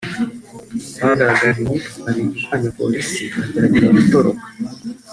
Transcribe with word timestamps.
bagaragaje 1.03 1.59
imyitwarire 1.61 2.25
irwanya 2.33 2.55
abapolisi 2.69 3.23
bagerageza 3.37 3.87
gutoroka 3.97 4.45